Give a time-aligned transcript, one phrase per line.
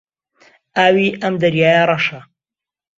[0.77, 2.19] ئاوی ئەم دەریایە ڕەشە.